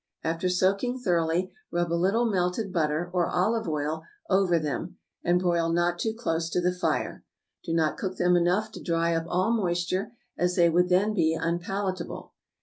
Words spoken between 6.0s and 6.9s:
close to the